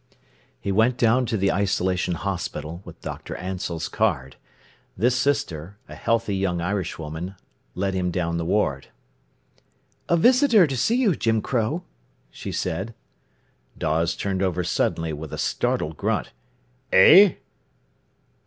[0.59, 3.35] He went down to the isolation hospital, with Dr.
[3.35, 4.35] Ansell's card.
[4.97, 7.35] This sister, a healthy young Irishwoman,
[7.75, 8.87] led him down the ward.
[10.09, 11.83] "A visitor to see you, Jim Crow,"
[12.31, 12.95] she said.
[13.77, 16.31] Dawes turned over suddenly with a startled grunt.
[16.91, 17.35] "Eh?"